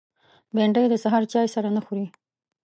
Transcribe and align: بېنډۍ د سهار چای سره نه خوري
بېنډۍ 0.53 0.85
د 0.89 0.95
سهار 1.03 1.23
چای 1.33 1.47
سره 1.55 1.69
نه 1.75 1.81
خوري 1.85 2.05